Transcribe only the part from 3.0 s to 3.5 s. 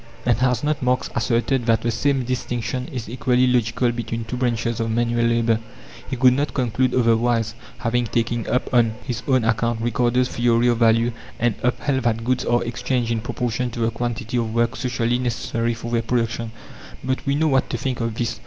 equally